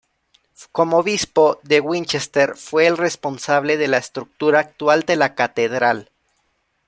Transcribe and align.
Como 0.71 0.97
obispo 0.97 1.59
de 1.61 1.79
Winchester 1.79 2.55
fue 2.57 2.87
el 2.87 2.97
responsable 2.97 3.77
de 3.77 3.87
la 3.87 3.97
estructura 3.99 4.59
actual 4.59 5.03
de 5.03 5.15
la 5.15 5.35
catedral. 5.35 6.09